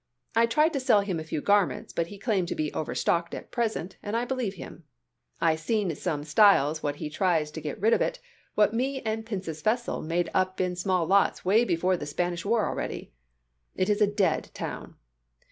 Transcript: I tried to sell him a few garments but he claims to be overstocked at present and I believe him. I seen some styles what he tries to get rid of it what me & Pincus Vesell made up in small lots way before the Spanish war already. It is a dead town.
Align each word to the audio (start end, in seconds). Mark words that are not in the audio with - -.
I 0.35 0.47
tried 0.47 0.73
to 0.73 0.79
sell 0.79 1.01
him 1.01 1.19
a 1.19 1.23
few 1.23 1.41
garments 1.41 1.93
but 1.93 2.07
he 2.07 2.17
claims 2.17 2.49
to 2.49 2.55
be 2.55 2.73
overstocked 2.73 3.35
at 3.35 3.51
present 3.51 3.97
and 4.01 4.17
I 4.17 4.25
believe 4.25 4.55
him. 4.55 4.83
I 5.39 5.55
seen 5.55 5.95
some 5.95 6.23
styles 6.23 6.81
what 6.81 6.95
he 6.95 7.07
tries 7.07 7.51
to 7.51 7.61
get 7.61 7.79
rid 7.79 7.93
of 7.93 8.01
it 8.01 8.17
what 8.55 8.73
me 8.73 8.99
& 9.01 9.01
Pincus 9.23 9.61
Vesell 9.61 10.01
made 10.03 10.31
up 10.33 10.59
in 10.59 10.75
small 10.75 11.05
lots 11.05 11.45
way 11.45 11.63
before 11.63 11.97
the 11.97 12.07
Spanish 12.07 12.43
war 12.43 12.65
already. 12.67 13.13
It 13.75 13.89
is 13.91 14.01
a 14.01 14.07
dead 14.07 14.49
town. 14.55 14.95